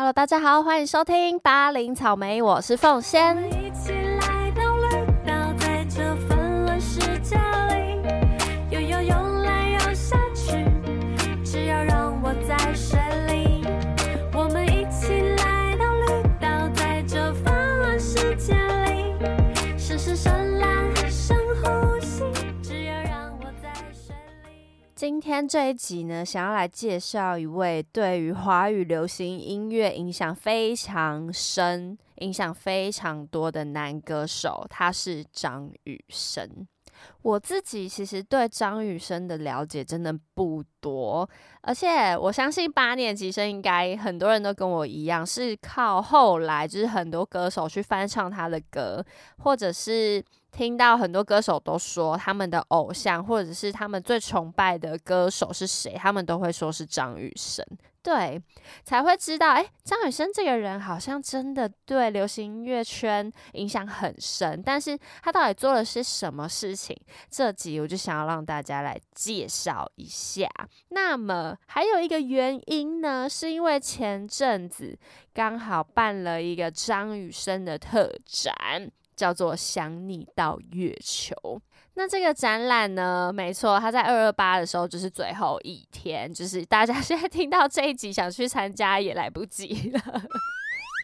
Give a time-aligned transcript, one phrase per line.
[0.00, 3.36] Hello，大家好，欢迎收听八零草莓，我是凤仙。
[25.00, 36.66] 今天这一集呢，想要来介绍一位对于华语流行音乐影响非常深、影响非常多的男歌手，他是张雨生。
[37.22, 41.28] 我自己其实对张雨生的了解真的不多，
[41.60, 49.04] 而且我相信八年级生应该很多人都跟我一样，是靠后来就是很多歌手去翻唱他的歌，
[49.38, 57.64] 或者是听到很多歌手都说他们的偶像或者是他们最崇拜的歌手是谁，他们都会说是张雨生。
[58.02, 58.42] 对，
[58.82, 66.96] 才会知道，哎，张雨生这个人好像真的对流行音乐圈影响很深，但是他到底做了些什么事情？
[67.28, 70.48] 这集我就想要让大家来介绍一下。
[70.88, 74.98] 那么还有一个原因呢，是因为前阵子
[75.34, 81.34] 刚好办了一个张雨生的特展，叫做《想你到月球》。
[81.94, 90.00] 那这个展览呢，没错，它在二二八的时候就是最后一天，就是大家 现在听到这一集想去参加也来不及了。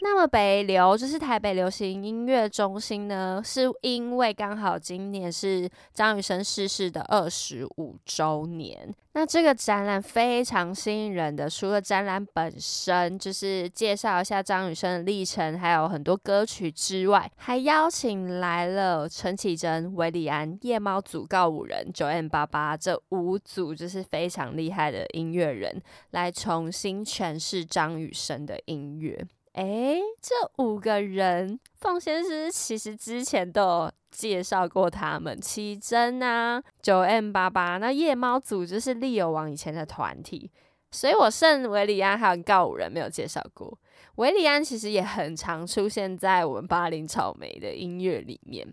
[0.08, 8.94] 那么北流就是台北流行音乐中心呢，是因为刚好今年是张雨生逝世的二十五周年。
[9.14, 29.26] 那这个展览非常吸引人的，除了展览本身就是介绍一下张雨生的历程，还有很多歌曲之外，还邀请来了陈绮贞、韦礼安、夜猫组告五人、九 M 八八这五组就是非常厉害的音乐人，来重新诠释张雨生的音乐。
[29.56, 40.50] 诶，这五个人，凤先生其实之前都有介绍过他们，奇珍啊，九 M 八八，那夜猫组就是利友王以前的团体，
[40.90, 43.78] 所以我剩维里安还有告五人没有介绍过。
[44.16, 48.66] 维里安其实也很常出现在我们巴林草莓的音乐里面。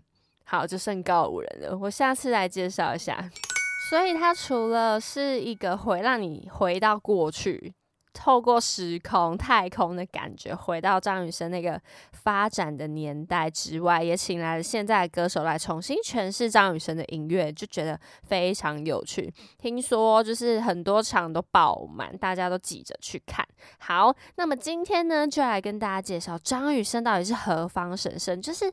[0.44, 3.30] 好，就剩告五人了，我下次来介绍一下。
[3.88, 7.72] 所以他除了是一个会让你回到过去。
[8.14, 11.78] 透过时空、太空的感觉，回到张雨生那个
[12.12, 19.30] 发展的年代之外，也请来了现在的歌手来重新诠释张雨生的音乐，就觉得非常有趣。
[19.58, 23.44] 听说就是很多场都爆满，大家都挤着去看。
[23.78, 28.40] 好，那么今天呢，就来跟大家介绍张雨生到底是何方神圣。
[28.40, 28.72] 就是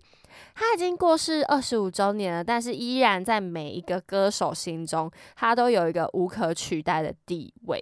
[0.53, 7.81] 他已经过世二十五周年了，但是依然在每一个歌手心中，他都有一个无可取代的地位。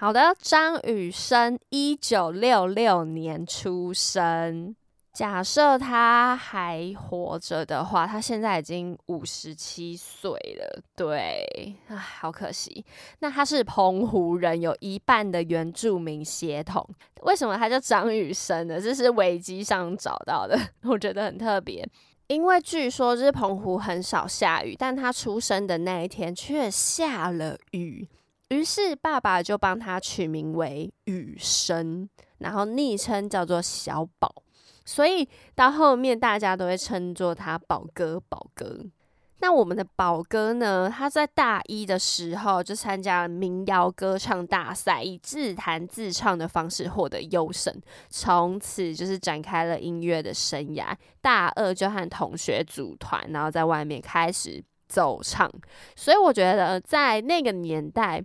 [0.00, 4.74] 好的，张雨生一九六六年出生。
[5.12, 10.82] 假设他还活着的话，他现在已经五十七岁了。
[10.96, 12.82] 对，唉，好可惜。
[13.18, 16.88] 那他是澎湖人，有一半的原住民血统。
[17.24, 18.80] 为什么他叫张雨生呢？
[18.80, 21.86] 这是维基上找到的， 我觉得很特别。
[22.28, 28.08] 因为据说就是澎湖很少下雨，但他出生的那一天却下了雨。
[28.50, 34.42] 于是爸爸就帮他取名为雨生，然后昵称叫做小宝，
[34.84, 38.84] 所以到后面大家都会称作他宝哥宝哥。
[39.38, 40.92] 那我们的宝哥呢？
[40.92, 47.72] 他在大一的时候就参加了民谣歌唱大赛，以自弹自唱的方式获得优胜，
[48.08, 50.92] 从此就是展开了音乐的生涯。
[51.20, 55.48] 大二就和同学组团，然后在外面开始走唱。
[55.94, 58.20] 所以我觉得在那个年代。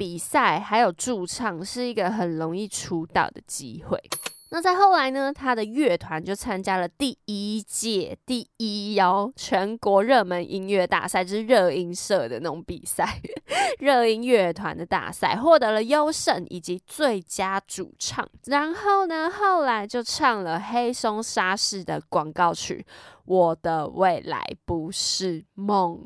[0.00, 4.00] 比赛还有驻唱是一个很容易出道的机会。
[4.48, 13.20] 那在后来呢，他的乐团就参加了第一届第一邀全国热门音乐大赛，就是热音社的那种比赛，
[13.78, 18.26] 热音乐团的大赛，获得了优胜以及最佳主唱。
[18.46, 22.86] 然后呢，后来就唱了黑松沙士的广告曲
[23.26, 26.02] 《我的未来不是梦》。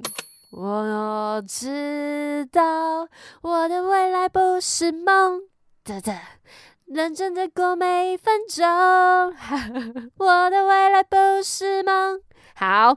[0.57, 3.09] 我知道
[3.43, 5.41] 我的未来不是梦，
[5.83, 6.17] 哒哒，
[6.87, 8.65] 认真的过每一分钟。
[10.17, 12.21] 我的未来不是梦。
[12.55, 12.97] 好，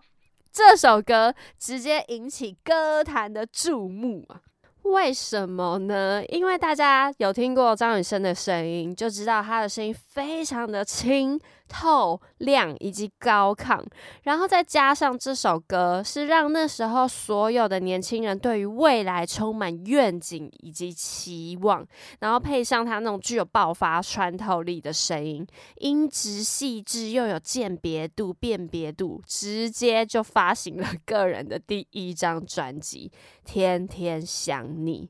[0.53, 4.41] 这首歌直接引起歌坛的注目啊！
[4.83, 6.23] 为什么呢？
[6.27, 13.83] 因为大家有听过张雨生的声音，就知道他的声音非常的轻透亮以及高亢，
[14.23, 21.85] 然后再加上这首歌是让那时候所有的年轻人对于未来充满愿景以及期望，
[22.19, 25.45] 然后配上他那种具有爆发穿透力的声音，
[25.77, 33.11] 音质细致又有鉴别度、辨别度，直接就发行了个人的第一张专辑
[33.49, 35.09] 《天天想你》。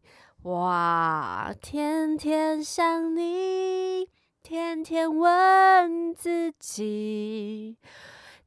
[0.49, 4.07] 哇，天天想你。
[4.49, 7.75] 天天问自己，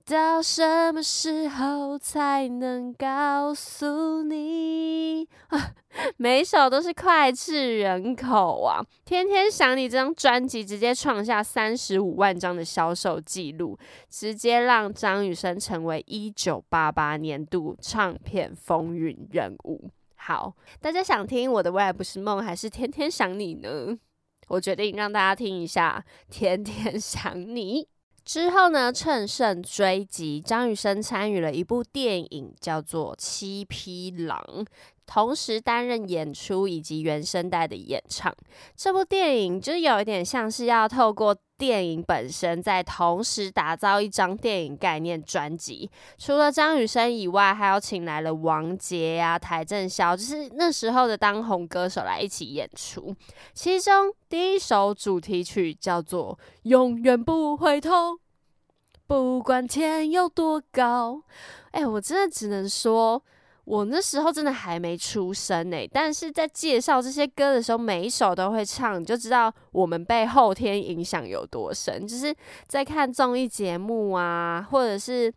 [0.06, 5.28] 到什么时候才能告诉你？
[6.16, 8.80] 每首都是脍炙人口啊！
[9.04, 19.90] 天天想你这张专辑直接创下三十五万张的销售记录，直接让张雨生成为一九八八年度唱片风云人物。
[20.16, 23.98] 好，大家想听我的未来不是梦，还是天天想你呢？
[24.50, 27.84] 我决定让大家听一下《天天想你》。
[28.24, 34.44] 之后呢，乘胜追击，张雨生参与了一部电影，叫做《七匹狼》。
[35.12, 38.32] 同时担任演出以及原声带的演唱，
[38.76, 45.90] 这部电影就有一点像是要透过电影本身，在同时打造一张电影概念专辑。
[46.16, 53.12] 除了张雨生以外，还有请来了王杰呀、邰正宵，就是那时候的当红歌手来一起演出。
[53.52, 57.90] 其中第一首主题曲叫做《永远不回头》，
[59.08, 61.24] 不管天有多高。
[61.72, 63.20] 哎，我真的只能说。
[63.70, 72.04] 我那时候真的还没出生呢，但是在介绍这些歌的时候，每一首都会唱，你就知道我们被后天影响有多深。
[72.04, 72.34] 就是
[72.66, 75.32] 在看综艺节目啊，或者是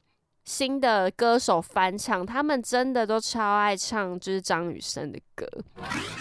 [0.46, 5.48] 新的歌手翻唱，他们真的都超爱唱，就是张雨生的歌。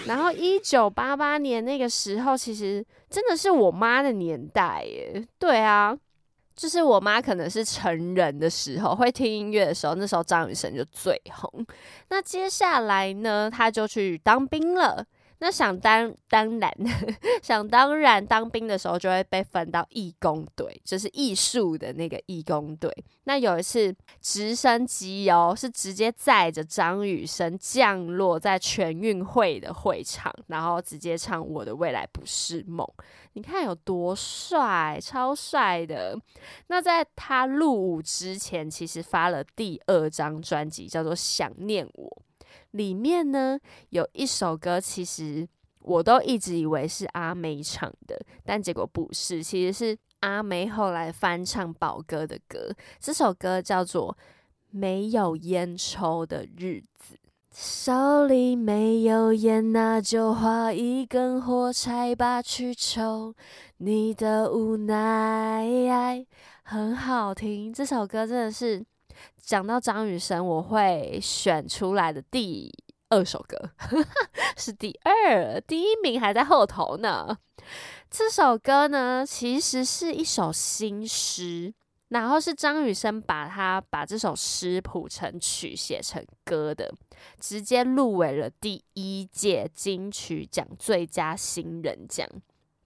[0.07, 5.27] 然后一九八八年那个时候，其实真的是我妈的年代耶。
[5.39, 5.97] 对啊。
[6.55, 11.67] 就是我妈可能是成人的时候会听音乐的时候，那时候张雨生就最红。
[12.09, 15.05] 那接下来呢，他就去当兵了。
[15.43, 16.73] 那想当当然，
[17.43, 22.89] 想当然，当兵的时候就会被分到义工队，就是艺术的那个义工队。
[23.25, 32.87] 那有一次直升机哦，是直接载着张雨生降落在全运会的会场，然后直接唱《我的未来不是梦》。
[33.33, 36.17] 你看有多帅，超帅的。
[36.69, 42.09] 那在他入伍之前，其实发了第二张专辑，叫做《想念我》。
[42.73, 43.59] 里面呢
[43.89, 45.49] 有一首歌，其实
[45.81, 52.73] 我都一直以为是阿妹唱的，但结果不是，其实是阿妹后来翻唱宝哥的歌。
[53.01, 54.17] 这首歌叫做
[54.71, 57.15] 《没有烟抽的日子》，
[57.51, 63.35] 手里没有烟，那就划一根火柴吧去抽。
[63.79, 66.25] 你的无奈
[66.63, 68.85] 很好听，这首歌真的是。
[69.37, 72.73] 讲到张雨生，我会选出来的第
[73.11, 73.71] 二首歌
[74.57, 77.37] 是第二，第一名还在后头呢。
[78.11, 81.73] 这首歌呢，其实是一首新诗，
[82.09, 86.93] 然后是张雨生把他把这首诗谱成曲写成歌的，
[87.41, 92.29] 直接入围了第一届金曲奖最佳新人奖。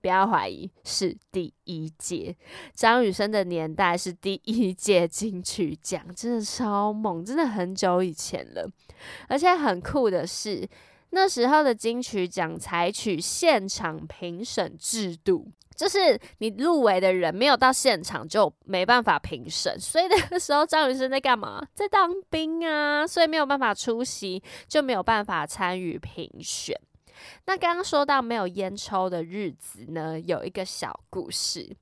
[0.01, 2.37] 不要怀疑，是第一届
[2.75, 8.71] 张雨生的年代是第一届金曲奖，真的超猛，真的很久以前了。
[9.29, 10.69] 而且很酷的是，
[11.11, 19.79] 那时候的金曲奖采取现场评审制度，就是你入围的人没有到现场就没办法评审。
[19.79, 21.67] 所以那个时候张雨生在干嘛？
[21.75, 26.79] 在当兵啊，所以没有办法出席，就没有办法参与评选。
[27.47, 31.77] 那刚刚说到没有烟抽的日子呢，有一个小故事。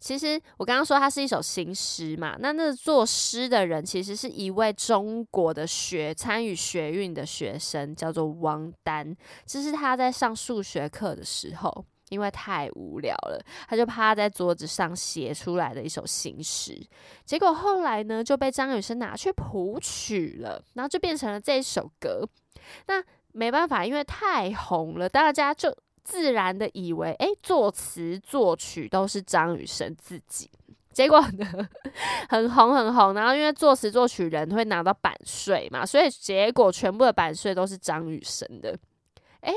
[0.00, 9.16] 其实我刚刚说它是一首新诗嘛，那那作诗的人其实是一位中国的学参与学运的学生，叫做王丹。
[9.46, 16.76] 这是他在上数学课的时候，因为太无聊了，他就趴在桌子上写出来的一首新诗。
[17.24, 22.28] 结果后来呢，就被张雨生拿去谱曲了，然后就变成了这首歌。
[22.88, 23.02] 那
[23.32, 30.50] 没办法，因为太红了，大家就自然的以为，哎，作词作曲都是张雨生自己。
[30.92, 31.68] 结果呢，
[32.28, 38.76] 很红很红，然后因为作词作曲人会拿到版税嘛，所以结果全部的版税都是张雨生的。
[39.40, 39.54] 哎，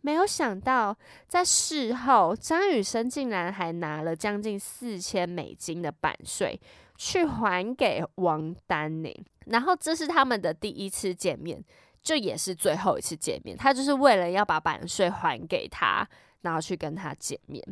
[0.00, 0.96] 没有想到
[1.28, 6.58] 在事后，张雨生竟然还拿了将近四千美金的版税
[6.96, 9.14] 去还给王丹宁。
[9.46, 11.62] 然后这是他们的第一次见面。
[12.04, 16.06] 就也是最后一次见面，他就是为了要把版税还给他，
[16.42, 17.64] 然后去跟他见面。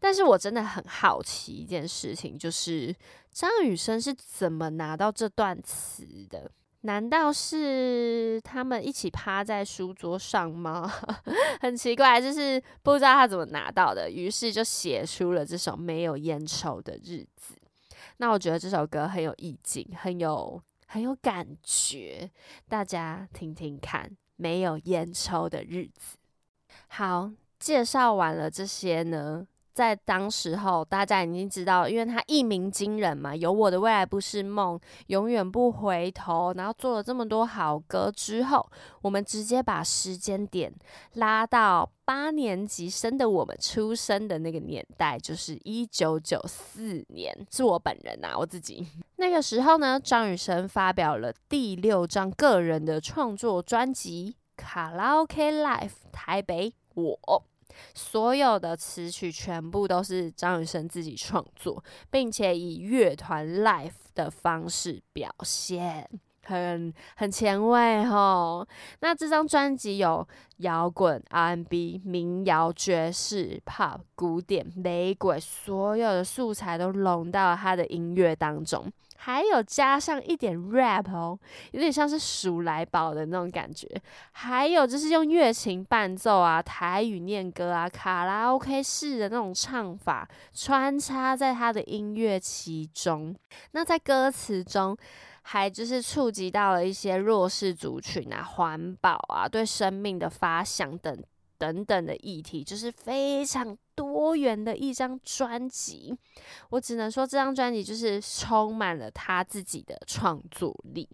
[0.00, 2.94] 但是我真的很好奇一件事情，就是
[3.30, 6.50] 张雨生是怎么拿到这段词的？
[6.82, 10.92] 难道是他们一起趴在书桌上吗？
[11.60, 17.54] 很奇怪，就是不知道他怎么拿到的，于是就写出了这首没有烟抽的日子。
[18.18, 22.30] 那我觉得这首歌很有意境，很有很有感觉，
[22.68, 24.16] 大家听听看。
[24.38, 26.18] 没有烟抽的日子，
[26.88, 29.46] 好，介绍完了这些呢。
[29.76, 38.66] 在当时候，大家已经知道，因为他一鸣惊人嘛，有我的未来不是梦，永远不回头，然后做了这么多好歌之后，
[39.02, 40.72] 我们直接把时间点
[41.12, 57.20] 拉到八年级生的我们出生的那个年代，就是一九九四年，是我本人呐，我自己那个时候呢，张雨生发表了第六张个人的创作专辑《卡拉 OK Life 台北我》。
[57.94, 66.08] 所有的词曲全部都是张雨生自己创作，并且以乐团 live 的方式表现，
[66.44, 68.66] 很很前卫吼。
[69.00, 70.26] 那这张专辑有
[70.58, 78.90] 摇滚、R&B、民谣、爵士、pop、古典、雷鬼，所有的素材都融到了他的音乐当中。
[79.18, 81.38] 还有加上一点 rap 哦，
[81.72, 83.88] 有点像是数来宝的那种感觉。
[84.32, 93.34] 还有就是用乐琴伴奏啊，台语念歌啊，卡拉 OK 式的那种唱法穿插在他的音乐其中。
[93.72, 94.96] 那在歌词中，
[95.42, 101.22] 还就是触及到了一些弱势族群啊、环保啊、对生命的发想等。
[101.58, 106.16] 等等的议题，就是非常多元的一张专辑。
[106.70, 111.08] 我只能说，这张专辑就是充满了他自己的创作力，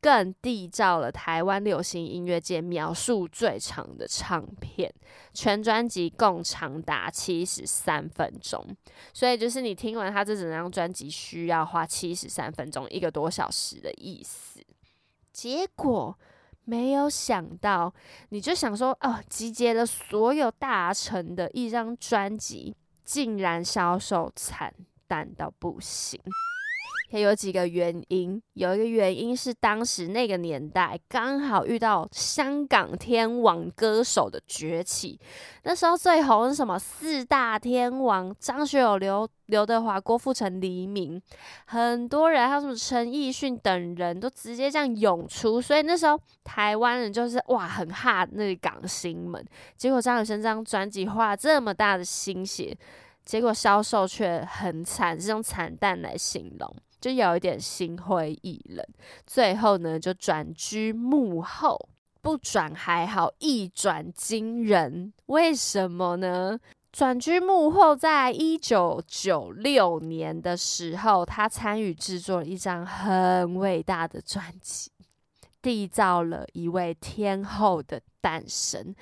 [0.00, 4.92] 更缔造了台湾流行音乐界描述最长的唱片。
[5.34, 8.64] 全专辑共长达七十三分钟，
[9.12, 14.60] 所以就是你听完他这整张专辑，需要花七十三分钟，一个多小时的意思。
[15.32, 16.18] 结果。
[16.66, 17.94] 没有想到，
[18.30, 24.74] 你就想说哦，集结了所有大成的一张专辑，竟然销售惨
[25.06, 26.20] 淡到不行。
[27.10, 35.18] 也有几个原因，有一个原因是当时那个年代刚好遇到香港天王歌手的崛起，
[35.62, 36.78] 那时候最红是什么？
[36.78, 41.20] 四大天王张学友、刘刘德华、郭富城、黎明，
[41.66, 49.44] 很多人还有什么陈奕迅等人都直接这样涌出，所以那时候台湾人就是哇很怕那港星们。
[49.76, 52.76] 结果张雨生这张专辑花了这么大的心血，
[53.24, 56.76] 结果销售却很惨，是用惨淡来形容。
[57.06, 58.84] 就有一点心灰意冷，
[59.24, 61.88] 最后呢就转居幕后，
[62.20, 65.12] 不转还好，一转惊人。
[65.26, 66.58] 为什么呢？
[66.90, 74.90] 转居幕后，在一九九六年的时候，他参与制作了一张很伟大的专辑，
[75.62, 78.92] 缔造了一位天后的诞生，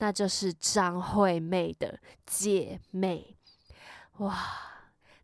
[0.00, 3.34] 那就是张惠妹的姐妹。
[4.18, 4.73] 哇！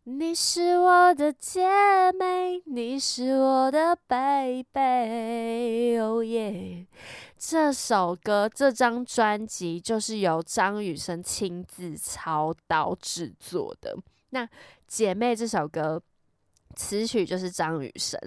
[0.05, 6.87] 你是我的姐妹，你是我的 baby，哦耶！
[7.37, 13.95] 这首歌、这张专辑就是由张雨生亲自操刀制作的。
[14.31, 14.43] 那
[14.87, 16.01] 《姐妹》这首歌
[16.75, 18.19] 词曲就是张雨生，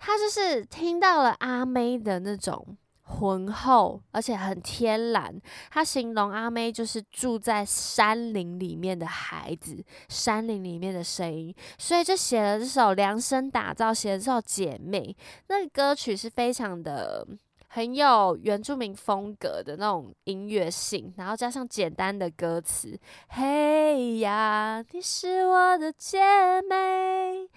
[0.00, 2.76] 他就是听到了阿妹的那种。
[3.06, 5.38] 浑厚，而且很天然。
[5.70, 15.14] 他形容阿妹就是住在山林里面的孩子，山林里面的声音，所以就写了这首量身打造，写了这首《姐妹》。
[15.48, 17.26] 那歌曲是非常的
[17.68, 26.18] 很有原住民风格的那种音乐性，然后加上简单的歌词：“嘿呀，你是我的姐
[26.62, 27.48] 妹。”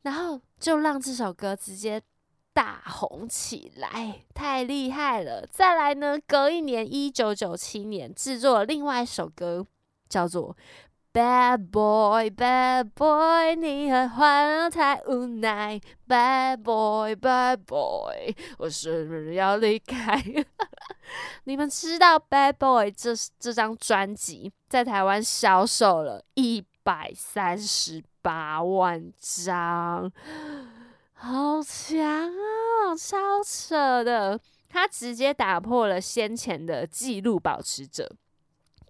[0.00, 2.00] 然后就让这首歌直接。
[2.54, 5.44] 大红起来，太厉害了！
[5.50, 9.66] 再来呢，隔一年，一九九七年，制作了另外一首歌，
[10.08, 10.56] 叫做
[11.12, 20.22] 《Bad Boy Bad Boy》，你很欢太无奈，Bad Boy Bad Boy，我是不是要离开？
[21.44, 30.10] 你们知道《Bad Boy》这这张专辑在台湾销售了一百三十八万张。
[31.24, 34.38] 好强啊，超扯的！
[34.68, 38.14] 他直接打破了先前的纪录保持者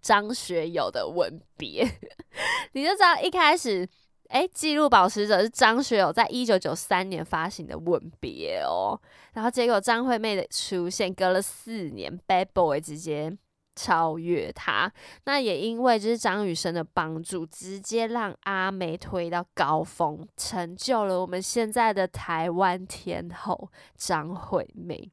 [0.03, 1.89] 张学友的吻别。
[2.75, 3.89] 你就知道一开始
[4.31, 9.01] 诶，纪录保持者是张学友在一九九三年发行的《吻别》哦，
[9.35, 13.39] 然后结果张惠妹的出现，隔了四年，Bad Boy 直接
[13.75, 14.93] 超越他。
[15.25, 25.11] 那也因为就是张雨生的帮助，直接让阿妹推到高峰，成就了我们现在的台湾天后张惠妹。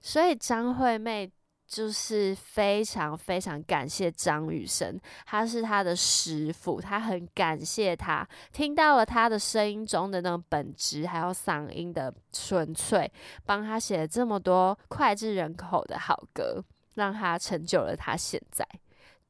[0.00, 1.30] 所以张惠妹。
[1.68, 13.10] 就是非常非常感谢张雨生，他是他的师傅，他很感谢他听到了他的声音中的那种本质，还有嗓音的纯粹，
[13.44, 16.62] 帮他写了这么多脍炙人口的好歌，
[16.96, 18.68] 让他成就了他现在。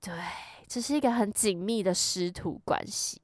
[0.01, 0.13] 对，
[0.67, 3.21] 这是一个很紧密的师徒关系。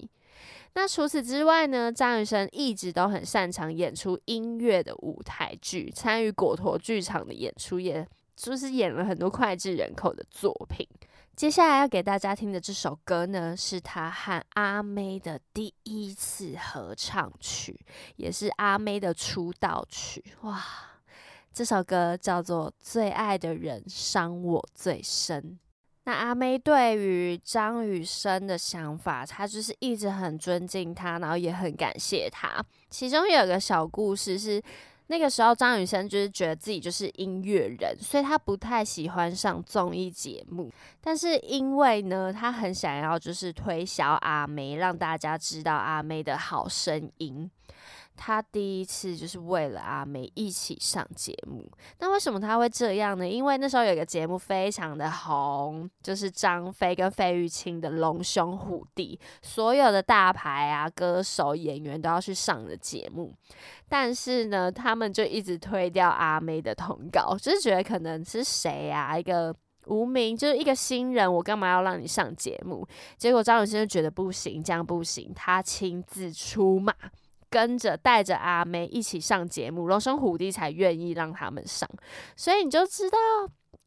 [0.75, 8.06] 那除此之外呢，张雨生一直都很擅长演出音乐的舞台剧，参与果陀剧场的演出也。
[8.34, 10.84] 就是演了很多脍炙人口的作品。
[11.37, 17.78] 接下来要给大家听的这首歌呢，是他和阿妹的第一次合唱曲，
[18.16, 20.25] 也是阿妹的出道曲。
[20.40, 20.64] 哇，
[21.52, 25.42] 这首歌叫做《最爱的人伤我最深》。
[26.04, 32.64] 那阿妹对于张雨生的想法，她就是一直很尊敬他，然后也很感谢他。
[32.90, 34.62] 其中有个小故事是。
[35.09, 40.71] 那个时候，张雨生就是觉得自己就是音乐人，所以他不太喜欢上综艺节目。
[41.02, 47.50] 但是因为呢，他很想要就是推销阿妹，让大家知道阿妹的好声音。
[48.16, 53.28] 他第一次就是为了阿妹一起上节目，那为什么他会这样呢？
[53.28, 63.35] 因为那时候有一个节目非常的红，就是张飞跟费玉清的《龙兄虎弟》，所有的大牌啊、歌手、演员都要去上的节目。
[63.88, 69.54] 但是呢，他们就一直推掉阿妹的通告，就是觉得可能是谁啊，一个
[69.87, 72.87] 无名，就是一个新人，我干嘛要让你上节目？
[73.16, 76.95] 结果张雨生就觉得不行，这样不行，他亲自出马。
[77.52, 81.87] 跟着带着阿妹一起上节目，龙生虎弟才愿意让他们上，
[82.35, 83.18] 所以你就知道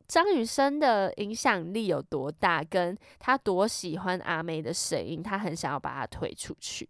[0.08, 6.88] 张雨生的影响力有多大，跟他多喜欢阿妹的声音，他很想要把她推出去。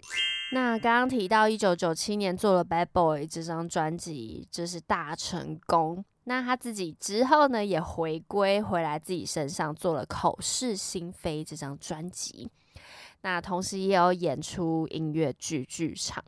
[0.52, 6.04] 那刚刚提到一九九七年做了《Bad Boy》这张专辑，这是大成功。
[6.26, 12.52] 那他自己之后呢，也回归回来自己身上做了《口是心非》这张专辑。
[13.22, 16.22] 那同时也有演出音乐剧剧场。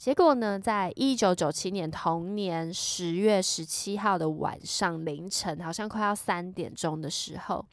[0.00, 7.66] 结果呢，在一九九七年同年十月十七号的晚上凌晨，好像快要三点钟的时候，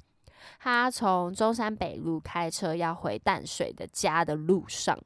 [0.59, 4.99] 他从中山北路开车要回淡水的家的路上，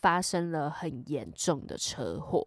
[0.00, 2.44] 发生了很严重的车祸。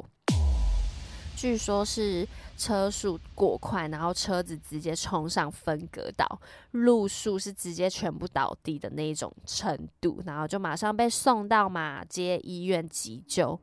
[1.37, 13.57] 据说是车速过快，然后车子直接冲上分隔岛，路树是直接全部倒地的那种程度，然后就马上被送到马街医院急救。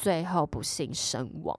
[0.00, 1.58] 最后不幸身亡。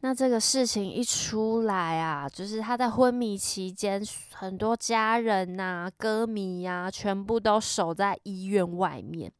[0.00, 9.32] 那这个事情一出来啊，就是他在昏迷期间，很多家人呐、歌迷呀，全部都守在医院外面。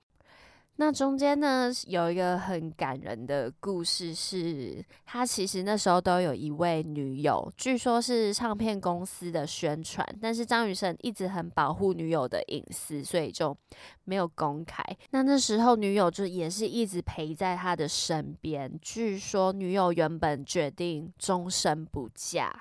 [0.76, 13.56] 那中间呢，有一个很感人的故事，是他其实那时候都有一位女友，据说是唱片公司的宣传，但是张雨生一直很保护女友的隐私，所以就
[14.02, 14.82] 没有公开。
[15.10, 18.70] 那那时候女友就也是一直陪在他的身边。
[18.82, 22.52] 据说女友原本决定终身不嫁，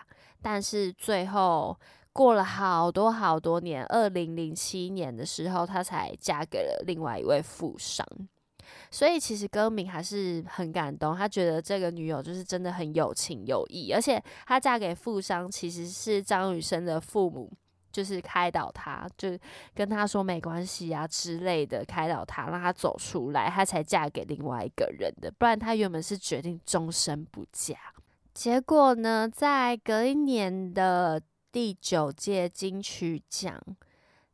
[0.42, 1.76] 但是最后。
[2.14, 8.08] 过了好多好多年，二零零七年的时候，她才嫁给了另外一位富商。
[8.90, 17.52] 所以其实歌名还是很感动，他觉得这个女友就是真的很有情有义，而且她嫁给富商其实是张雨生的父母，
[17.92, 19.38] 就是开导他，就
[19.76, 25.32] 跟他说没关系啊之类的，开导他让他走出来，她才嫁给另外一个人的。
[25.38, 27.76] 不然她原本是决定终身不嫁。
[28.34, 31.22] 结果呢，在隔一年的。
[31.54, 33.62] 第九届金曲奖，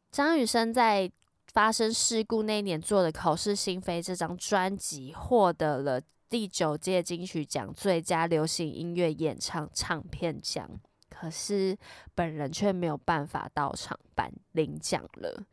[0.09, 1.11] 张雨生在
[1.51, 10.65] 发生事故那一年做的《口是心非》这张专辑，获得了第九届金曲奖最佳流行音乐演唱唱片奖。
[11.09, 11.77] 可是
[12.15, 15.43] 本人却没有办法到场颁领奖了，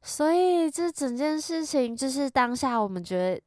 [0.00, 3.42] 所以这整件事情就是当下我们觉得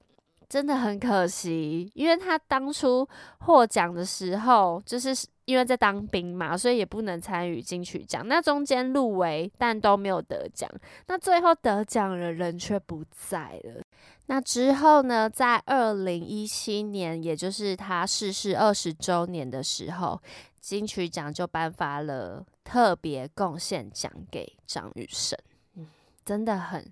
[0.49, 3.07] 真的很可惜，因为他当初
[3.39, 5.15] 获奖的时候就是。
[5.47, 8.21] 因为在当兵嘛，所以也不能参与金曲奖。
[8.27, 10.69] 那中间入围，但都没有得奖。
[11.05, 13.81] 那最后得奖的人却不在了。
[14.25, 20.21] 那之后呢，在二零一七年，也就是他逝世二十周年的时候，
[20.59, 25.39] 金曲奖就颁发了特别贡献奖给张雨生。
[25.75, 25.87] 嗯，
[26.25, 26.85] 真的很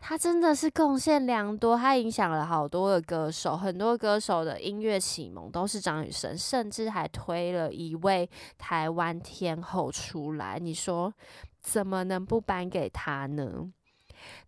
[0.00, 10.58] 他真的是贡献良多，他影响了好多的歌手，很多歌手的音乐启蒙都是张雨生，甚至还推了一位台湾天后出来。
[10.58, 11.12] 你说
[11.60, 13.70] 怎么能不颁给他呢？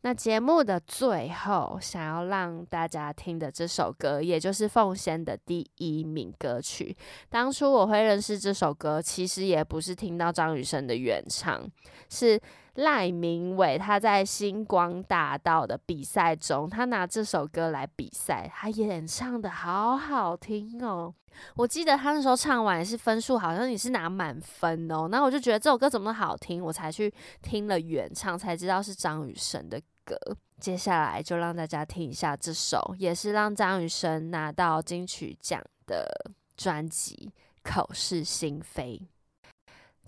[0.02, 6.96] 那节目的最后，想要让大家听的这首歌，也就是奉先的第一名歌曲。
[7.28, 11.68] 当初我会认识这首歌，其实也不是听到张雨生的原唱，
[12.08, 12.40] 是
[12.74, 21.14] 赖明伟他在星光大道的比赛中，他拿这首歌来比赛，他演唱的好好听哦。
[21.56, 25.08] 我记得他那时候唱完是分数，好像你是拿满分哦。
[25.08, 27.12] 那我就觉得这首歌怎么好听，我才去
[27.42, 30.16] 听了原唱，才知道是张雨生的歌。
[30.58, 36.06] 接下来就让大家听一下这首，也是让张雨生拿到金曲奖的
[36.56, 37.32] 专辑
[37.72, 39.00] 《口是心非》。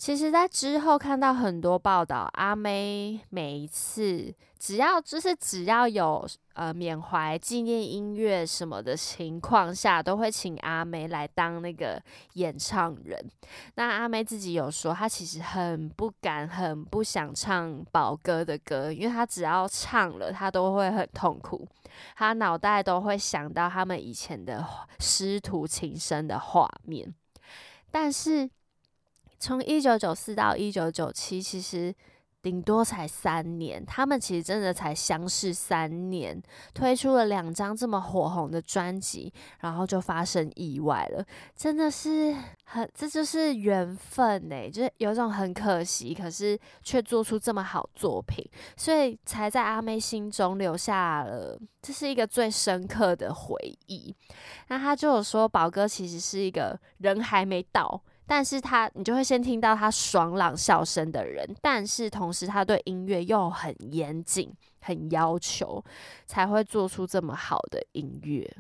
[0.02, 13.16] 其实，在之后看到很多报道，阿妹每一次只要就是只要有呃缅怀纪念音乐什么的情况下，都会请阿妹来当那个演唱人。
[13.76, 21.64] 那阿妹自己有说，她其实很不敢、很不想唱宝哥的歌，因为她只要唱了，她都会很痛苦，
[22.16, 24.66] 她脑袋都会想到他们以前的
[24.98, 27.14] 师徒情深的画面，
[27.92, 28.50] 但是。
[29.42, 31.92] 从一九九四到一九九七，其实
[32.40, 33.84] 顶多才三年。
[33.84, 36.40] 他们其实真的才相识三年，
[36.72, 41.26] 推出了两张这么火红的专辑，然后就发生意外了。
[41.56, 42.32] 真的是
[42.66, 54.14] 很，这就是缘分呢，就是有种很可惜，可是却做出这么好作品，所以才在阿妹心中留下了，这是一个最深刻的回忆。
[54.68, 58.00] 那他就有说，宝哥其实是一个人还没到。
[58.34, 65.84] 但是他，你就会先听到他爽朗笑声的人，但是同时他对音乐又很严谨、很要求，
[66.26, 68.50] 才会做出这么好的音乐。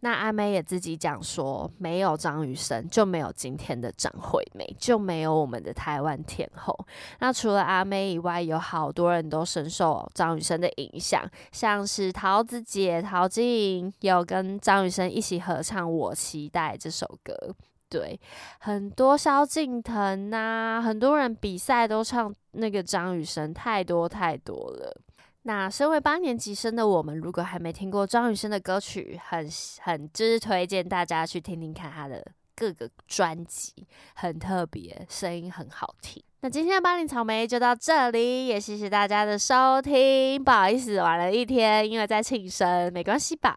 [0.00, 6.76] 那阿妹也自己讲说，没有张雨生就没有今天的张惠妹，就没有我们的台湾天后。
[7.20, 17.54] 那除了阿妹以外，有好多人都深受张雨生的影响，像是桃子姐陶晶莹有跟张雨生一起合唱《我期待》这首歌。
[17.98, 18.20] 对，
[18.58, 25.00] 很多萧敬腾呐，很多人比赛都唱那个张雨生，太多太多了。
[25.44, 29.48] 那身为八年级生的我们，如果还没听过张雨生的歌曲，很
[29.80, 32.22] 很之推荐大家去听听看他的
[32.56, 36.22] 各个专辑，很特别，声音很好听。
[36.40, 40.42] 那今天的巴黎草莓就到这里，也谢谢大家的收听。
[40.42, 43.56] 不好意思，晚了一天，因为在庆生，没关系吧？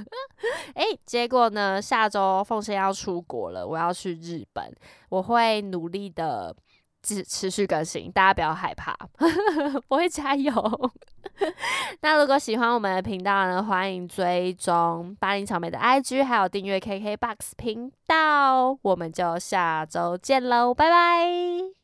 [0.74, 4.72] 哎，结果呢，下周奉先要出国了，我要去日本，
[5.08, 6.54] 我会努力的
[7.04, 8.96] 持持续更新，大家不要害怕，
[9.88, 10.90] 我会加油。
[12.00, 21.83] 那如果喜欢我们的频道呢，欢迎追踪巴黎草莓的 IG，还有订阅 KKBOX 频道，我们就下周见喽，拜拜。